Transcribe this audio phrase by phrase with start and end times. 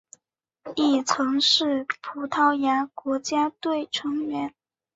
[0.75, 4.51] 亦曾是葡萄牙国家队成员。